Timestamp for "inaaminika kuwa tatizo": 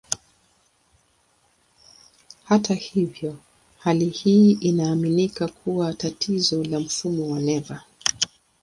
4.51-6.63